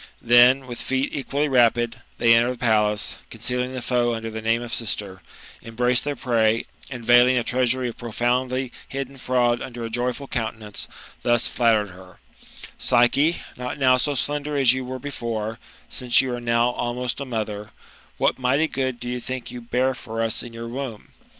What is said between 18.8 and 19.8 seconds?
do you think you